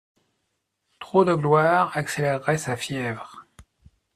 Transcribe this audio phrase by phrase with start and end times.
[0.99, 3.45] Trop de gloire accélérait sa fièvre.